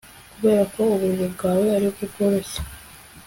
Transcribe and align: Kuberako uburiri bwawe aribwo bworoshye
Kuberako 0.33 0.77
uburiri 0.93 1.27
bwawe 1.33 1.65
aribwo 1.77 2.03
bworoshye 2.11 2.59